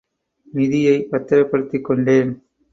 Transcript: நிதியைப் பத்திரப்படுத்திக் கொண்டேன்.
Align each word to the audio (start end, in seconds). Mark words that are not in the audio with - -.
நிதியைப் 0.53 1.07
பத்திரப்படுத்திக் 1.09 1.83
கொண்டேன். 1.83 2.31